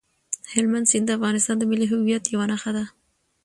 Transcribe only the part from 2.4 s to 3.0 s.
نښه ده.